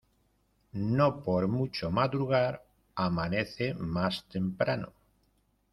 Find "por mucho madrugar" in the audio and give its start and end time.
1.21-2.63